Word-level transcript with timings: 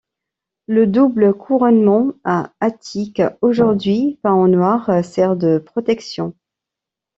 Le 0.65 0.87
double 0.87 1.31
couronnement 1.35 2.13
à 2.23 2.53
attique, 2.59 3.21
aujourd'hui 3.43 4.17
peint 4.23 4.33
en 4.33 4.47
noir, 4.47 5.05
sert 5.05 5.35
de 5.37 5.59
protection. 5.59 6.33